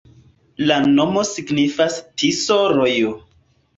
[0.69, 3.13] La nomo signifas: Tiso-rojo.